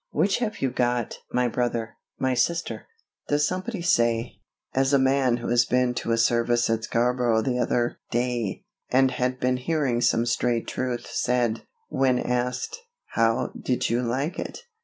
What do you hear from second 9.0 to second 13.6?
had been hearing some straight truth, said, when asked, "How